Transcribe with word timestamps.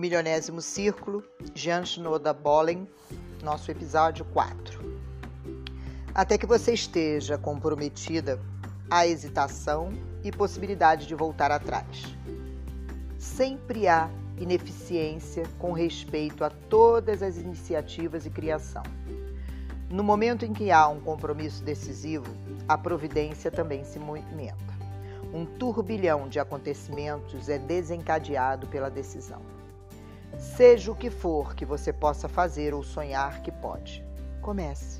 Milionésimo 0.00 0.62
Círculo, 0.62 1.22
Jean 1.54 1.84
Shinoda 1.84 2.32
Bollen, 2.32 2.88
nosso 3.42 3.70
episódio 3.70 4.24
4. 4.32 4.80
Até 6.14 6.38
que 6.38 6.46
você 6.46 6.72
esteja 6.72 7.36
comprometida 7.36 8.40
à 8.90 9.06
hesitação 9.06 9.92
e 10.24 10.32
possibilidade 10.32 11.06
de 11.06 11.14
voltar 11.14 11.50
atrás. 11.50 12.16
Sempre 13.18 13.88
há 13.88 14.08
ineficiência 14.38 15.44
com 15.58 15.72
respeito 15.72 16.44
a 16.44 16.48
todas 16.48 17.22
as 17.22 17.36
iniciativas 17.36 18.24
e 18.24 18.30
criação. 18.30 18.82
No 19.90 20.02
momento 20.02 20.46
em 20.46 20.54
que 20.54 20.70
há 20.70 20.88
um 20.88 21.00
compromisso 21.00 21.62
decisivo, 21.62 22.34
a 22.66 22.78
providência 22.78 23.50
também 23.50 23.84
se 23.84 23.98
movimenta. 23.98 24.80
Um 25.34 25.44
turbilhão 25.44 26.26
de 26.26 26.40
acontecimentos 26.40 27.50
é 27.50 27.58
desencadeado 27.58 28.66
pela 28.66 28.88
decisão. 28.88 29.59
Seja 30.40 30.90
o 30.90 30.94
que 30.96 31.10
for 31.10 31.54
que 31.54 31.66
você 31.66 31.92
possa 31.92 32.26
fazer 32.26 32.72
ou 32.72 32.82
sonhar 32.82 33.42
que 33.42 33.52
pode, 33.52 34.02
comece. 34.40 34.98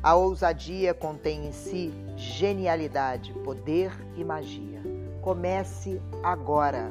A 0.00 0.14
ousadia 0.14 0.94
contém 0.94 1.48
em 1.48 1.52
si 1.52 1.92
genialidade, 2.16 3.32
poder 3.44 3.90
e 4.16 4.24
magia. 4.24 4.80
Comece 5.20 6.00
agora. 6.22 6.88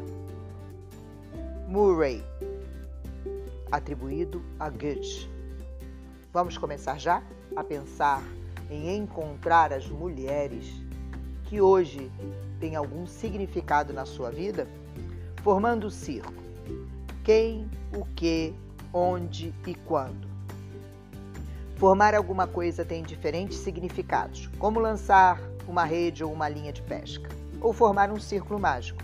Murray, 1.70 2.22
atribuído 3.72 4.44
a 4.60 4.70
Goethe. 4.70 5.30
Vamos 6.34 6.58
começar 6.58 7.00
já 7.00 7.24
a 7.56 7.64
pensar 7.64 8.22
em 8.70 8.98
encontrar 8.98 9.72
as 9.72 9.88
mulheres 9.88 10.66
que 11.46 11.62
hoje 11.62 12.12
têm 12.60 12.76
algum 12.76 13.08
significado 13.08 13.94
na 13.94 14.06
sua 14.06 14.30
vida, 14.30 14.68
formando 15.42 15.88
o 15.88 15.92
círculo. 15.92 16.49
Quem, 17.24 17.70
o 17.96 18.06
que, 18.16 18.54
onde 18.94 19.54
e 19.68 19.76
quando. 19.76 20.28
Formar 21.76 22.14
alguma 22.14 22.48
coisa 22.48 22.84
tem 22.84 23.04
diferentes 23.04 23.58
significados, 23.58 24.48
como 24.60 24.80
lançar 24.80 25.40
uma 25.68 25.86
rede 25.86 26.24
ou 26.24 26.34
uma 26.34 26.50
linha 26.50 26.74
de 26.74 26.82
pesca, 26.82 27.30
ou 27.62 27.72
formar 27.72 28.12
um 28.12 28.20
círculo 28.20 28.60
mágico, 28.60 29.02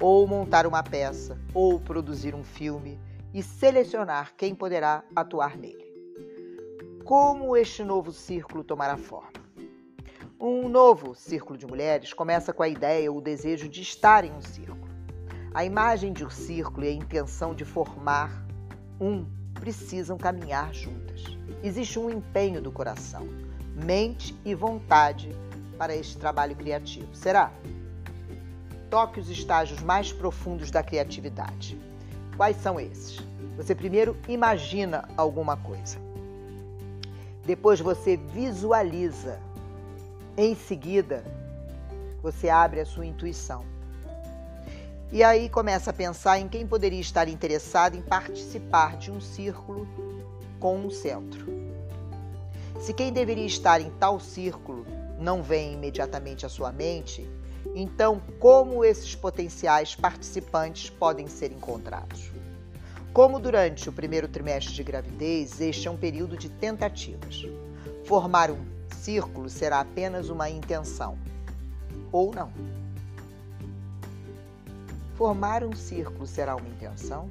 ou 0.00 0.26
montar 0.26 0.66
uma 0.66 0.82
peça, 0.82 1.38
ou 1.52 1.78
produzir 1.78 2.34
um 2.34 2.42
filme 2.42 2.98
e 3.32 3.42
selecionar 3.42 4.32
quem 4.36 4.54
poderá 4.54 5.04
atuar 5.14 5.56
nele 5.56 5.84
como 7.04 7.54
este 7.54 7.84
novo 7.84 8.10
círculo 8.10 8.64
tomará 8.64 8.96
forma. 8.96 9.44
Um 10.40 10.68
novo 10.68 11.14
círculo 11.14 11.58
de 11.58 11.66
mulheres 11.66 12.14
começa 12.14 12.52
com 12.52 12.62
a 12.62 12.68
ideia 12.68 13.12
ou 13.12 13.18
o 13.18 13.20
desejo 13.20 13.68
de 13.68 13.82
estar 13.82 14.24
em 14.24 14.32
um 14.32 14.40
círculo. 14.40 14.83
A 15.54 15.64
imagem 15.64 16.12
de 16.12 16.24
um 16.24 16.30
círculo 16.30 16.84
e 16.84 16.88
a 16.88 16.92
intenção 16.92 17.54
de 17.54 17.64
formar 17.64 18.44
um 19.00 19.24
precisam 19.54 20.18
caminhar 20.18 20.74
juntas. 20.74 21.22
Existe 21.62 21.96
um 21.96 22.10
empenho 22.10 22.60
do 22.60 22.72
coração, 22.72 23.28
mente 23.72 24.36
e 24.44 24.52
vontade 24.52 25.30
para 25.78 25.94
este 25.94 26.18
trabalho 26.18 26.56
criativo. 26.56 27.14
Será? 27.14 27.52
Toque 28.90 29.20
os 29.20 29.30
estágios 29.30 29.80
mais 29.80 30.12
profundos 30.12 30.72
da 30.72 30.82
criatividade. 30.82 31.80
Quais 32.36 32.56
são 32.56 32.80
esses? 32.80 33.20
Você 33.56 33.76
primeiro 33.76 34.16
imagina 34.26 35.08
alguma 35.16 35.56
coisa. 35.56 35.98
Depois 37.46 37.78
você 37.78 38.16
visualiza. 38.16 39.38
Em 40.36 40.56
seguida, 40.56 41.22
você 42.20 42.48
abre 42.48 42.80
a 42.80 42.84
sua 42.84 43.06
intuição. 43.06 43.73
E 45.12 45.22
aí 45.22 45.48
começa 45.48 45.90
a 45.90 45.92
pensar 45.92 46.38
em 46.38 46.48
quem 46.48 46.66
poderia 46.66 47.00
estar 47.00 47.28
interessado 47.28 47.96
em 47.96 48.02
participar 48.02 48.96
de 48.96 49.10
um 49.10 49.20
círculo 49.20 49.86
com 50.58 50.78
um 50.78 50.90
centro. 50.90 51.46
Se 52.80 52.92
quem 52.92 53.12
deveria 53.12 53.46
estar 53.46 53.80
em 53.80 53.90
tal 53.90 54.18
círculo 54.18 54.84
não 55.18 55.42
vem 55.42 55.74
imediatamente 55.74 56.44
à 56.44 56.48
sua 56.48 56.72
mente, 56.72 57.28
então 57.74 58.20
como 58.38 58.84
esses 58.84 59.14
potenciais 59.14 59.94
participantes 59.94 60.90
podem 60.90 61.28
ser 61.28 61.52
encontrados? 61.52 62.32
Como 63.12 63.38
durante 63.38 63.88
o 63.88 63.92
primeiro 63.92 64.26
trimestre 64.26 64.74
de 64.74 64.82
gravidez, 64.82 65.60
este 65.60 65.86
é 65.86 65.90
um 65.90 65.96
período 65.96 66.36
de 66.36 66.48
tentativas. 66.48 67.46
Formar 68.04 68.50
um 68.50 68.58
círculo 68.90 69.48
será 69.48 69.80
apenas 69.80 70.28
uma 70.28 70.50
intenção, 70.50 71.16
ou 72.10 72.34
não. 72.34 72.50
Formar 75.14 75.62
um 75.62 75.76
círculo 75.76 76.26
será 76.26 76.56
uma 76.56 76.68
intenção? 76.68 77.30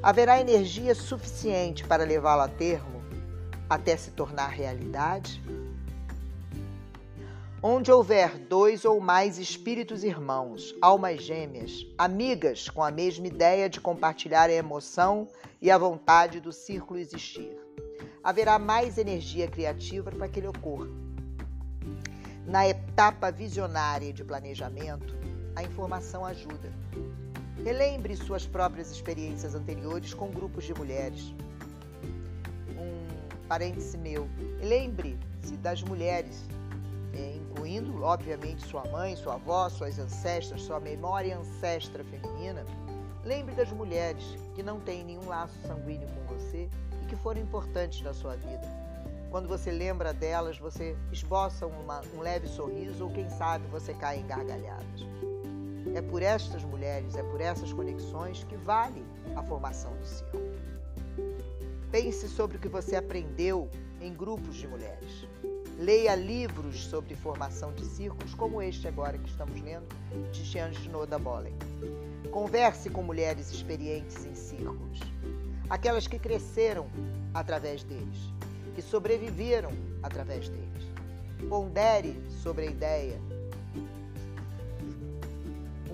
Haverá 0.00 0.40
energia 0.40 0.94
suficiente 0.94 1.84
para 1.84 2.04
levá-lo 2.04 2.42
a 2.42 2.48
termo 2.48 3.02
até 3.68 3.96
se 3.96 4.12
tornar 4.12 4.46
realidade? 4.46 5.42
Onde 7.60 7.90
houver 7.90 8.38
dois 8.38 8.84
ou 8.84 9.00
mais 9.00 9.38
espíritos 9.38 10.04
irmãos, 10.04 10.72
almas 10.80 11.20
gêmeas, 11.20 11.84
amigas 11.98 12.68
com 12.68 12.84
a 12.84 12.92
mesma 12.92 13.26
ideia 13.26 13.68
de 13.68 13.80
compartilhar 13.80 14.48
a 14.50 14.52
emoção 14.52 15.26
e 15.60 15.68
a 15.68 15.78
vontade 15.78 16.38
do 16.38 16.52
círculo 16.52 17.00
existir, 17.00 17.58
haverá 18.22 18.56
mais 18.56 18.98
energia 18.98 19.48
criativa 19.48 20.12
para 20.12 20.28
que 20.28 20.38
ele 20.38 20.46
ocorra. 20.46 20.86
Na 22.46 22.68
etapa 22.68 23.32
visionária 23.32 24.12
de 24.12 24.22
planejamento, 24.22 25.24
a 25.56 25.62
informação 25.62 26.24
ajuda. 26.24 26.72
Relembre 27.64 28.16
suas 28.16 28.46
próprias 28.46 28.90
experiências 28.90 29.54
anteriores 29.54 30.12
com 30.12 30.30
grupos 30.30 30.64
de 30.64 30.74
mulheres. 30.74 31.34
Um 32.76 33.46
parêntese 33.48 33.96
meu. 33.96 34.28
Lembre-se 34.60 35.56
das 35.58 35.82
mulheres 35.82 36.44
é, 37.16 37.36
incluindo, 37.36 38.02
obviamente, 38.02 38.66
sua 38.66 38.84
mãe, 38.88 39.14
sua 39.16 39.34
avó, 39.34 39.68
suas 39.68 39.98
ancestras, 39.98 40.62
sua 40.62 40.80
memória 40.80 41.38
ancestra 41.38 42.04
feminina, 42.04 42.64
lembre 43.24 43.54
das 43.54 43.70
mulheres 43.70 44.24
que 44.54 44.62
não 44.62 44.80
têm 44.80 45.04
nenhum 45.04 45.26
laço 45.28 45.54
sanguíneo 45.66 46.08
com 46.08 46.34
você 46.34 46.68
e 47.02 47.06
que 47.06 47.16
foram 47.16 47.40
importantes 47.40 48.02
na 48.02 48.12
sua 48.12 48.36
vida. 48.36 48.84
Quando 49.30 49.48
você 49.48 49.70
lembra 49.70 50.12
delas, 50.12 50.58
você 50.58 50.96
esboça 51.10 51.66
uma, 51.66 52.00
um 52.16 52.20
leve 52.20 52.46
sorriso 52.46 53.04
ou, 53.04 53.10
quem 53.10 53.28
sabe, 53.30 53.66
você 53.68 53.92
cai 53.94 54.18
em 54.18 54.26
gargalhadas. 54.26 55.06
É 55.94 56.02
por 56.02 56.22
estas 56.22 56.64
mulheres, 56.64 57.14
é 57.14 57.22
por 57.22 57.40
essas 57.40 57.72
conexões 57.72 58.44
que 58.44 58.56
vale 58.56 59.04
a 59.36 59.42
formação 59.42 59.96
do 59.96 60.04
círculo. 60.04 60.44
Pense 61.90 62.28
sobre 62.28 62.56
o 62.56 62.60
que 62.60 62.68
você 62.68 62.96
aprendeu 62.96 63.70
em 64.00 64.12
grupos 64.12 64.56
de 64.56 64.66
mulheres. 64.66 65.28
Leia 65.78 66.16
livros 66.16 66.84
sobre 66.86 67.14
formação 67.14 67.72
de 67.72 67.84
círculos, 67.84 68.34
como 68.34 68.60
este 68.60 68.88
agora 68.88 69.16
que 69.16 69.28
estamos 69.28 69.60
lendo, 69.60 69.86
de 70.32 70.42
Jean 70.44 70.72
Shinoda 70.72 71.18
Bolen. 71.18 71.54
Converse 72.32 72.90
com 72.90 73.02
mulheres 73.02 73.52
experientes 73.52 74.24
em 74.24 74.34
círculos, 74.34 74.98
aquelas 75.70 76.08
que 76.08 76.18
cresceram 76.18 76.88
através 77.32 77.84
deles, 77.84 78.18
que 78.74 78.82
sobreviveram 78.82 79.70
através 80.02 80.48
deles. 80.48 80.84
Pondere 81.48 82.20
sobre 82.42 82.66
a 82.66 82.70
ideia. 82.70 83.20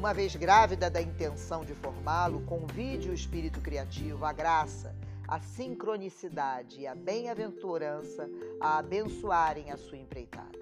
Uma 0.00 0.14
vez 0.14 0.34
grávida 0.34 0.88
da 0.88 1.02
intenção 1.02 1.62
de 1.62 1.74
formá-lo, 1.74 2.40
convide 2.46 3.10
o 3.10 3.12
espírito 3.12 3.60
criativo, 3.60 4.24
a 4.24 4.32
graça, 4.32 4.96
a 5.28 5.38
sincronicidade 5.38 6.80
e 6.80 6.86
a 6.86 6.94
bem-aventurança 6.94 8.26
a 8.58 8.78
abençoarem 8.78 9.70
a 9.70 9.76
sua 9.76 9.98
empreitada. 9.98 10.58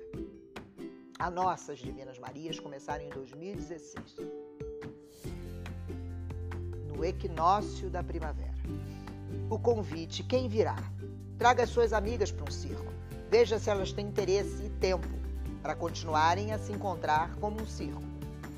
A 1.20 1.30
nossas 1.30 1.78
Divinas 1.78 2.18
Marias 2.18 2.58
começaram 2.58 3.04
em 3.04 3.10
2016, 3.10 4.16
no 6.88 7.04
equinócio 7.04 7.88
da 7.88 8.02
primavera. 8.02 8.58
O 9.48 9.56
convite: 9.56 10.24
quem 10.24 10.48
virá? 10.48 10.78
Traga 11.38 11.62
as 11.62 11.70
suas 11.70 11.92
amigas 11.92 12.32
para 12.32 12.42
um 12.42 12.50
circo. 12.50 12.92
Veja 13.30 13.56
se 13.60 13.70
elas 13.70 13.92
têm 13.92 14.08
interesse 14.08 14.64
e 14.64 14.70
tempo 14.80 15.06
para 15.62 15.76
continuarem 15.76 16.52
a 16.52 16.58
se 16.58 16.72
encontrar 16.72 17.36
como 17.36 17.62
um 17.62 17.66
circo. 17.66 18.02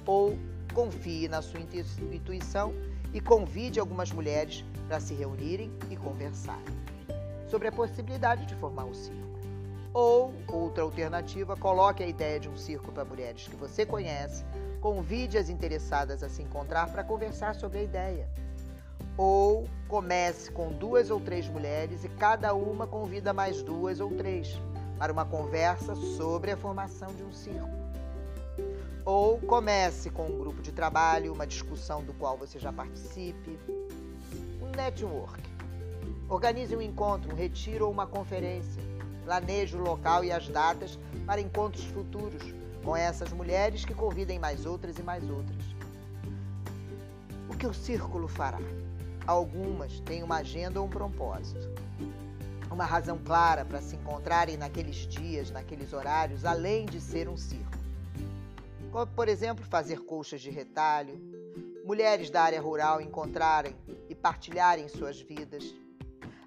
Ou 0.06 0.38
confie 0.70 1.28
na 1.28 1.42
sua 1.42 1.60
intuição 1.60 2.74
e 3.12 3.20
convide 3.20 3.80
algumas 3.80 4.10
mulheres 4.12 4.64
para 4.86 5.00
se 5.00 5.14
reunirem 5.14 5.72
e 5.90 5.96
conversarem 5.96 6.80
sobre 7.48 7.68
a 7.68 7.72
possibilidade 7.72 8.46
de 8.46 8.54
formar 8.54 8.84
um 8.84 8.94
círculo. 8.94 9.30
Ou, 9.92 10.32
outra 10.46 10.84
alternativa, 10.84 11.56
coloque 11.56 12.02
a 12.02 12.06
ideia 12.06 12.38
de 12.38 12.48
um 12.48 12.56
círculo 12.56 12.92
para 12.92 13.04
mulheres 13.04 13.48
que 13.48 13.56
você 13.56 13.84
conhece, 13.84 14.44
convide 14.80 15.36
as 15.36 15.48
interessadas 15.48 16.22
a 16.22 16.28
se 16.28 16.42
encontrar 16.42 16.90
para 16.92 17.02
conversar 17.02 17.56
sobre 17.56 17.80
a 17.80 17.82
ideia. 17.82 18.28
Ou 19.16 19.68
comece 19.88 20.52
com 20.52 20.68
duas 20.68 21.10
ou 21.10 21.20
três 21.20 21.48
mulheres 21.48 22.04
e 22.04 22.08
cada 22.08 22.54
uma 22.54 22.86
convida 22.86 23.32
mais 23.32 23.62
duas 23.62 23.98
ou 23.98 24.10
três 24.12 24.56
para 24.96 25.12
uma 25.12 25.24
conversa 25.24 25.96
sobre 25.96 26.52
a 26.52 26.56
formação 26.56 27.08
de 27.14 27.24
um 27.24 27.32
círculo. 27.32 27.79
Ou 29.10 29.40
comece 29.40 30.08
com 30.08 30.24
um 30.24 30.38
grupo 30.38 30.62
de 30.62 30.70
trabalho, 30.70 31.32
uma 31.32 31.44
discussão 31.44 32.00
do 32.00 32.14
qual 32.14 32.38
você 32.38 32.60
já 32.60 32.72
participe. 32.72 33.58
Um 34.62 34.70
network. 34.70 35.42
Organize 36.28 36.76
um 36.76 36.80
encontro, 36.80 37.32
um 37.32 37.34
retiro 37.34 37.86
ou 37.86 37.90
uma 37.90 38.06
conferência. 38.06 38.80
Planeje 39.24 39.76
o 39.76 39.82
local 39.82 40.22
e 40.22 40.30
as 40.30 40.48
datas 40.48 40.96
para 41.26 41.40
encontros 41.40 41.86
futuros 41.86 42.54
com 42.84 42.96
essas 42.96 43.32
mulheres 43.32 43.84
que 43.84 43.94
convidem 43.94 44.38
mais 44.38 44.64
outras 44.64 44.96
e 44.96 45.02
mais 45.02 45.28
outras. 45.28 45.64
O 47.48 47.56
que 47.56 47.66
o 47.66 47.74
círculo 47.74 48.28
fará? 48.28 48.60
Algumas 49.26 49.98
têm 49.98 50.22
uma 50.22 50.36
agenda 50.36 50.80
ou 50.80 50.86
um 50.86 50.88
propósito. 50.88 51.68
Uma 52.70 52.84
razão 52.84 53.18
clara 53.18 53.64
para 53.64 53.82
se 53.82 53.96
encontrarem 53.96 54.56
naqueles 54.56 54.98
dias, 55.08 55.50
naqueles 55.50 55.92
horários, 55.92 56.44
além 56.44 56.86
de 56.86 57.00
ser 57.00 57.28
um 57.28 57.36
círculo. 57.36 57.79
Como, 58.90 59.06
por 59.06 59.28
exemplo, 59.28 59.64
fazer 59.64 60.00
colchas 60.00 60.40
de 60.40 60.50
retalho, 60.50 61.20
mulheres 61.84 62.28
da 62.28 62.42
área 62.42 62.60
rural 62.60 63.00
encontrarem 63.00 63.74
e 64.08 64.14
partilharem 64.14 64.88
suas 64.88 65.20
vidas. 65.20 65.74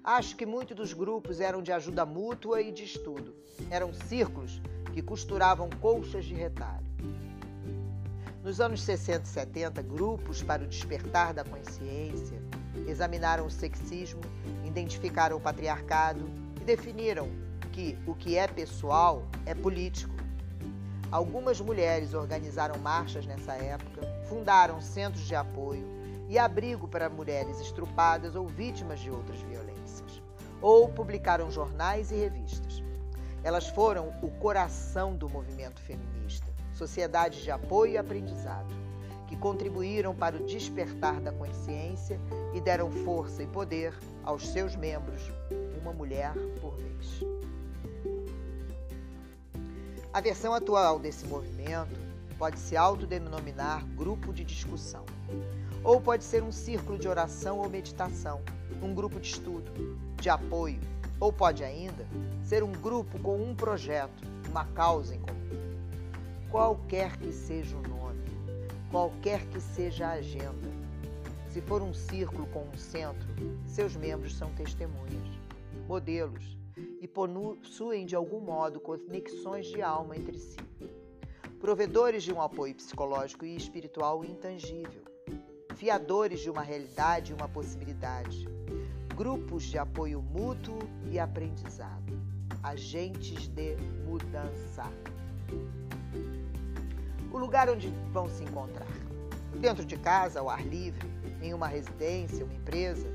Acho 0.02 0.36
que 0.36 0.44
muitos 0.44 0.76
dos 0.76 0.92
grupos 0.92 1.40
eram 1.40 1.62
de 1.62 1.72
ajuda 1.72 2.04
mútua 2.04 2.60
e 2.60 2.70
de 2.70 2.84
estudo. 2.84 3.34
Eram 3.70 3.94
círculos 3.94 4.60
que 4.92 5.00
costuravam 5.00 5.70
colchas 5.80 6.26
de 6.26 6.34
retalho. 6.34 6.84
Nos 8.42 8.60
anos 8.60 8.82
60 8.82 9.22
e 9.22 9.26
70, 9.26 9.82
grupos 9.82 10.42
para 10.42 10.62
o 10.62 10.66
despertar 10.66 11.32
da 11.32 11.42
consciência 11.42 12.42
examinaram 12.86 13.46
o 13.46 13.50
sexismo, 13.50 14.20
identificaram 14.66 15.38
o 15.38 15.40
patriarcado 15.40 16.28
e 16.60 16.64
definiram 16.64 17.30
que 17.72 17.98
o 18.06 18.14
que 18.14 18.36
é 18.36 18.46
pessoal 18.46 19.26
é 19.46 19.54
político. 19.54 20.14
Algumas 21.10 21.60
mulheres 21.60 22.14
organizaram 22.14 22.78
marchas 22.80 23.26
nessa 23.26 23.52
época, 23.54 24.02
fundaram 24.28 24.80
centros 24.80 25.24
de 25.24 25.34
apoio 25.34 25.86
e 26.28 26.38
abrigo 26.38 26.88
para 26.88 27.08
mulheres 27.08 27.60
estrupadas 27.60 28.34
ou 28.34 28.46
vítimas 28.46 29.00
de 29.00 29.10
outras 29.10 29.40
violências, 29.42 30.22
ou 30.60 30.88
publicaram 30.88 31.50
jornais 31.50 32.10
e 32.10 32.16
revistas. 32.16 32.82
Elas 33.42 33.68
foram 33.68 34.12
o 34.22 34.30
coração 34.30 35.14
do 35.14 35.28
movimento 35.28 35.80
feminista, 35.80 36.46
sociedades 36.72 37.42
de 37.42 37.50
apoio 37.50 37.92
e 37.92 37.98
aprendizado, 37.98 38.74
que 39.28 39.36
contribuíram 39.36 40.14
para 40.14 40.36
o 40.36 40.46
despertar 40.46 41.20
da 41.20 41.30
consciência 41.30 42.18
e 42.54 42.60
deram 42.60 42.90
força 42.90 43.42
e 43.42 43.46
poder 43.46 43.94
aos 44.22 44.48
seus 44.48 44.74
membros, 44.74 45.30
uma 45.82 45.92
mulher 45.92 46.32
por 46.60 46.74
vez. 46.76 47.43
A 50.14 50.20
versão 50.20 50.54
atual 50.54 51.00
desse 51.00 51.26
movimento 51.26 51.98
pode 52.38 52.60
se 52.60 52.76
autodenominar 52.76 53.84
grupo 53.96 54.32
de 54.32 54.44
discussão, 54.44 55.04
ou 55.82 56.00
pode 56.00 56.22
ser 56.22 56.40
um 56.40 56.52
círculo 56.52 56.96
de 56.96 57.08
oração 57.08 57.58
ou 57.58 57.68
meditação, 57.68 58.40
um 58.80 58.94
grupo 58.94 59.18
de 59.18 59.26
estudo, 59.26 59.72
de 60.20 60.30
apoio, 60.30 60.78
ou 61.18 61.32
pode 61.32 61.64
ainda 61.64 62.06
ser 62.44 62.62
um 62.62 62.70
grupo 62.70 63.18
com 63.18 63.42
um 63.42 63.56
projeto, 63.56 64.22
uma 64.48 64.64
causa 64.66 65.16
em 65.16 65.20
comum. 65.20 65.34
Qualquer 66.48 67.16
que 67.16 67.32
seja 67.32 67.76
o 67.76 67.82
nome, 67.82 68.22
qualquer 68.92 69.44
que 69.46 69.60
seja 69.60 70.06
a 70.06 70.12
agenda, 70.12 70.70
se 71.48 71.60
for 71.60 71.82
um 71.82 71.92
círculo 71.92 72.46
com 72.52 72.62
um 72.72 72.78
centro, 72.78 73.26
seus 73.66 73.96
membros 73.96 74.36
são 74.36 74.48
testemunhas, 74.52 75.28
modelos 75.88 76.56
e 77.00 77.06
possuem 77.06 78.06
de 78.06 78.16
algum 78.16 78.40
modo 78.40 78.80
conexões 78.80 79.66
de 79.66 79.82
alma 79.82 80.16
entre 80.16 80.38
si. 80.38 80.56
Provedores 81.60 82.22
de 82.22 82.32
um 82.32 82.42
apoio 82.42 82.74
psicológico 82.74 83.44
e 83.44 83.56
espiritual 83.56 84.24
intangível, 84.24 85.02
fiadores 85.74 86.40
de 86.40 86.50
uma 86.50 86.62
realidade 86.62 87.32
e 87.32 87.34
uma 87.34 87.48
possibilidade, 87.48 88.46
grupos 89.14 89.62
de 89.64 89.78
apoio 89.78 90.20
mútuo 90.20 90.78
e 91.10 91.18
aprendizado, 91.18 92.20
agentes 92.62 93.48
de 93.48 93.76
mudança. 94.04 94.84
O 97.32 97.38
lugar 97.38 97.68
onde 97.68 97.88
vão 98.12 98.28
se 98.28 98.42
encontrar. 98.44 98.86
Dentro 99.60 99.84
de 99.84 99.96
casa, 99.96 100.40
ao 100.40 100.50
ar 100.50 100.64
livre, 100.66 101.08
em 101.40 101.54
uma 101.54 101.66
residência, 101.66 102.44
uma 102.44 102.54
empresa, 102.54 103.08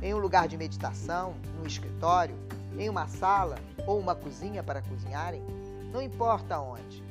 em 0.00 0.14
um 0.14 0.18
lugar 0.18 0.48
de 0.48 0.56
meditação, 0.56 1.34
no 1.58 1.66
escritório, 1.66 2.34
em 2.78 2.88
uma 2.88 3.06
sala 3.06 3.56
ou 3.86 3.98
uma 3.98 4.14
cozinha 4.14 4.62
para 4.62 4.82
cozinharem, 4.82 5.42
não 5.92 6.00
importa 6.00 6.58
onde. 6.58 7.02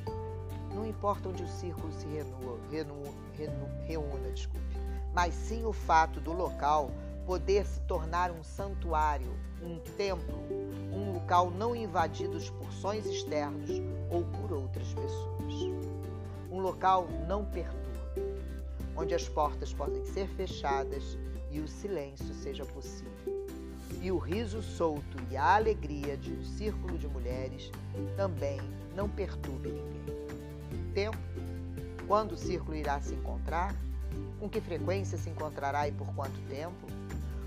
Não 0.73 0.85
importa 0.85 1.29
onde 1.29 1.43
o 1.43 1.47
círculo 1.47 1.91
se 1.91 2.07
renua, 2.07 2.57
renua, 2.71 3.69
reúna, 3.85 4.31
desculpe, 4.31 4.77
mas 5.13 5.33
sim 5.33 5.65
o 5.65 5.73
fato 5.73 6.19
do 6.21 6.31
local 6.31 6.91
poder 7.25 7.65
se 7.65 7.79
tornar 7.81 8.31
um 8.31 8.43
santuário, 8.43 9.33
um 9.61 9.79
templo, 9.97 10.37
um 10.91 11.13
local 11.13 11.51
não 11.51 11.75
invadido 11.75 12.39
por 12.53 12.71
sons 12.73 13.05
externos 13.05 13.69
ou 14.09 14.23
por 14.23 14.51
outras 14.53 14.93
pessoas. 14.93 15.53
Um 16.51 16.59
local 16.59 17.07
não 17.27 17.45
perturba, 17.45 17.79
onde 18.95 19.13
as 19.13 19.27
portas 19.27 19.73
podem 19.73 20.03
ser 20.05 20.27
fechadas 20.27 21.17
e 21.49 21.59
o 21.59 21.67
silêncio 21.67 22.33
seja 22.33 22.65
possível. 22.65 23.30
E 23.99 24.11
o 24.11 24.17
riso 24.17 24.61
solto 24.61 25.17
e 25.29 25.37
a 25.37 25.55
alegria 25.55 26.17
de 26.17 26.31
um 26.31 26.43
círculo 26.43 26.97
de 26.97 27.07
mulheres 27.07 27.71
também 28.15 28.59
não 28.95 29.09
perturbe 29.09 29.69
ninguém. 29.69 30.93
Tempo? 30.93 31.17
Quando 32.07 32.33
o 32.33 32.37
círculo 32.37 32.75
irá 32.75 32.99
se 33.01 33.13
encontrar? 33.13 33.75
Com 34.39 34.49
que 34.49 34.59
frequência 34.59 35.17
se 35.17 35.29
encontrará 35.29 35.87
e 35.87 35.91
por 35.91 36.07
quanto 36.13 36.39
tempo? 36.49 36.87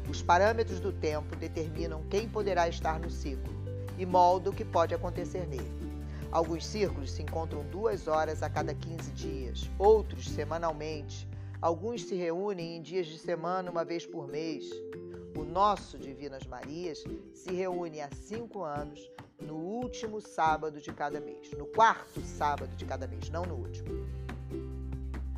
Os 0.09 0.23
parâmetros 0.23 0.81
do 0.81 0.93
tempo 0.93 1.35
determinam 1.37 2.03
quem 2.11 2.29
poderá 2.29 2.69
estar 2.69 2.99
no 2.99 3.11
ciclo 3.11 3.53
e 3.99 4.05
moldam 4.05 4.53
o 4.53 4.57
que 4.57 4.65
pode 4.65 4.95
acontecer 4.95 5.47
nele. 5.47 5.85
Alguns 6.31 6.67
círculos 6.67 7.13
se 7.13 7.23
encontram 7.23 7.63
duas 7.71 8.09
horas 8.09 8.43
a 8.43 8.51
cada 8.51 8.75
15 8.75 9.11
dias, 9.13 9.71
outros 9.79 10.29
semanalmente. 10.29 11.29
Alguns 11.61 12.05
se 12.05 12.15
reúnem 12.17 12.77
em 12.77 12.83
dias 12.83 13.07
de 13.07 13.19
semana 13.19 13.71
uma 13.71 13.85
vez 13.85 14.05
por 14.05 14.27
mês. 14.27 14.69
Nosso 15.55 15.97
Divinas 15.97 16.45
Marias 16.49 17.05
se 17.33 17.55
reúne 17.55 18.01
há 18.01 18.09
cinco 18.11 18.65
anos 18.65 19.09
no 19.41 19.55
último 19.55 20.21
sábado 20.21 20.81
de 20.81 20.93
cada 20.93 21.21
mês, 21.21 21.53
no 21.57 21.65
quarto 21.67 22.21
sábado 22.23 22.75
de 22.75 22.85
cada 22.85 23.07
mês, 23.07 23.31
não 23.31 23.45
no 23.45 23.55
último. 23.55 24.05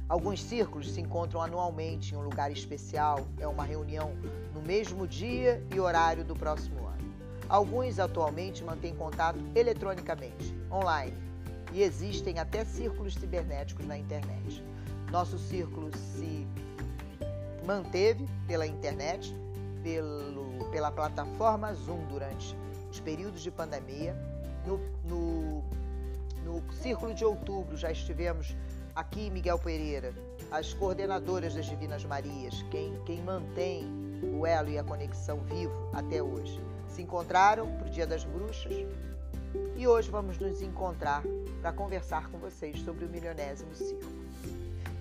Alguns 0.08 0.42
círculos 0.42 0.90
se 0.90 1.02
encontram 1.02 1.42
anualmente 1.42 2.14
em 2.14 2.16
um 2.16 2.22
lugar 2.22 2.50
especial, 2.50 3.26
é 3.38 3.46
uma 3.46 3.62
reunião 3.62 4.16
no 4.54 4.62
mesmo 4.62 5.06
dia 5.06 5.62
e 5.70 5.78
horário 5.78 6.24
do 6.24 6.34
próximo 6.34 6.86
ano. 6.86 7.14
Alguns 7.46 7.98
atualmente 7.98 8.64
mantêm 8.64 8.96
contato 8.96 9.38
eletronicamente, 9.54 10.56
online, 10.72 11.12
e 11.74 11.82
existem 11.82 12.38
até 12.38 12.64
círculos 12.64 13.12
cibernéticos 13.16 13.86
na 13.86 13.98
internet. 13.98 14.64
Nosso 15.12 15.38
círculo 15.38 15.90
se 15.94 16.46
manteve 17.66 18.26
pela 18.46 18.66
internet, 18.66 19.36
pelo, 19.86 20.68
pela 20.72 20.90
plataforma 20.90 21.72
Zoom 21.72 22.04
durante 22.06 22.56
os 22.90 22.98
períodos 22.98 23.40
de 23.40 23.52
pandemia. 23.52 24.16
No, 24.66 24.80
no, 25.04 25.62
no 26.44 26.72
círculo 26.74 27.14
de 27.14 27.24
outubro 27.24 27.76
já 27.76 27.92
estivemos 27.92 28.56
Aqui, 28.96 29.28
Miguel 29.28 29.58
Pereira, 29.58 30.14
as 30.50 30.72
coordenadoras 30.72 31.54
das 31.54 31.66
Divinas 31.66 32.02
Marias, 32.06 32.64
quem, 32.70 32.98
quem 33.04 33.20
mantém 33.20 33.84
o 34.22 34.46
elo 34.46 34.70
e 34.70 34.78
a 34.78 34.82
conexão 34.82 35.40
vivo 35.40 35.90
até 35.92 36.22
hoje, 36.22 36.58
se 36.88 37.02
encontraram 37.02 37.70
para 37.76 37.88
o 37.88 37.90
Dia 37.90 38.06
das 38.06 38.24
Bruxas 38.24 38.72
e 39.76 39.86
hoje 39.86 40.10
vamos 40.10 40.38
nos 40.38 40.62
encontrar 40.62 41.22
para 41.60 41.74
conversar 41.74 42.30
com 42.30 42.38
vocês 42.38 42.80
sobre 42.80 43.04
o 43.04 43.08
milionésimo 43.10 43.74
círculo. 43.74 44.16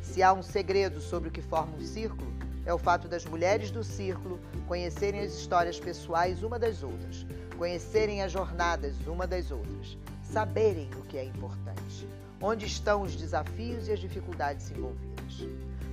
Se 0.03 0.21
há 0.21 0.33
um 0.33 0.43
segredo 0.43 0.99
sobre 0.99 1.29
o 1.29 1.31
que 1.31 1.41
forma 1.41 1.77
um 1.77 1.81
círculo, 1.81 2.34
é 2.65 2.73
o 2.73 2.77
fato 2.77 3.07
das 3.07 3.25
mulheres 3.25 3.71
do 3.71 3.83
círculo 3.83 4.39
conhecerem 4.67 5.21
as 5.21 5.33
histórias 5.33 5.79
pessoais 5.79 6.43
uma 6.43 6.57
das 6.57 6.83
outras, 6.83 7.25
conhecerem 7.57 8.21
as 8.21 8.31
jornadas 8.31 8.95
uma 9.07 9.27
das 9.27 9.51
outras, 9.51 9.97
saberem 10.23 10.89
o 10.97 11.03
que 11.03 11.17
é 11.17 11.23
importante 11.23 12.07
onde 12.41 12.65
estão 12.65 13.01
os 13.01 13.15
desafios 13.15 13.87
e 13.87 13.91
as 13.91 13.99
dificuldades 13.99 14.69
envolvidas. 14.71 15.47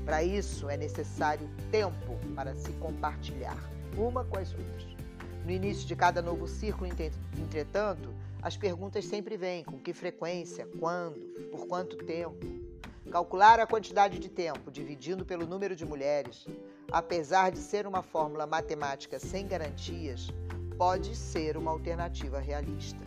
Para 0.04 0.22
isso 0.22 0.68
é 0.68 0.76
necessário 0.76 1.48
tempo 1.70 2.18
para 2.34 2.54
se 2.54 2.72
compartilhar 2.72 3.56
uma 3.96 4.24
com 4.24 4.38
as 4.38 4.52
outras. 4.52 4.92
No 5.44 5.50
início 5.50 5.86
de 5.86 5.96
cada 5.96 6.20
novo 6.20 6.46
círculo, 6.46 6.90
entretanto, 7.38 8.12
as 8.42 8.56
perguntas 8.56 9.04
sempre 9.04 9.36
vêm: 9.36 9.64
com 9.64 9.78
que 9.78 9.92
frequência, 9.92 10.68
quando, 10.78 11.20
por 11.50 11.66
quanto 11.66 11.96
tempo? 11.96 12.61
Calcular 13.10 13.60
a 13.60 13.66
quantidade 13.66 14.18
de 14.18 14.28
tempo 14.28 14.70
dividindo 14.70 15.24
pelo 15.24 15.46
número 15.46 15.76
de 15.76 15.84
mulheres, 15.84 16.46
apesar 16.90 17.50
de 17.50 17.58
ser 17.58 17.86
uma 17.86 18.02
fórmula 18.02 18.46
matemática 18.46 19.18
sem 19.18 19.46
garantias, 19.46 20.28
pode 20.78 21.14
ser 21.14 21.56
uma 21.56 21.70
alternativa 21.70 22.38
realista. 22.38 23.00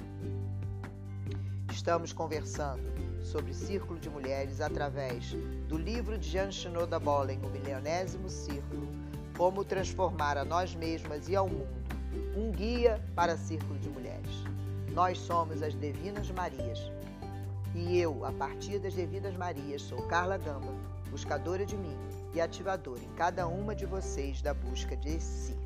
Estamos 1.72 2.14
conversando 2.14 2.84
sobre 3.24 3.54
Círculo 3.54 4.00
de 4.00 4.10
Mulheres 4.10 4.62
através 4.62 5.34
do 5.68 5.78
livro 5.78 6.18
de 6.18 6.30
Jean 6.30 6.52
Shinoda 6.52 7.00
Bolen, 7.00 7.40
O 7.44 7.50
Milionésimo 7.50 8.30
Círculo, 8.30 8.88
Como 9.36 9.66
Transformar 9.66 10.38
a 10.38 10.46
Nós 10.46 10.75
Mesmas 10.75 11.28
e 11.28 11.36
ao 11.36 11.50
Mundo, 11.50 11.84
um 12.38 12.52
guia 12.52 13.02
para 13.16 13.36
Círculo 13.36 13.80
de 13.80 13.90
Mulheres. 13.90 14.44
Nós 14.92 15.18
somos 15.18 15.62
as 15.64 15.74
Divinas 15.74 16.30
Marias. 16.32 16.80
E 17.75 18.00
eu, 18.00 18.24
a 18.24 18.32
partir 18.32 18.79
das 18.79 18.94
Divinas 18.94 19.36
Marias, 19.36 19.82
sou 19.82 20.01
Carla 20.03 20.38
Gamba, 20.38 20.74
buscadora 21.12 21.65
de 21.65 21.75
mim 21.75 21.98
e 22.34 22.39
ativadora 22.39 23.03
em 23.03 23.13
cada 23.15 23.48
uma 23.48 23.75
de 23.75 23.86
vocês 23.86 24.41
da 24.41 24.53
busca 24.53 24.96
de 24.96 25.20
si. 25.20 25.64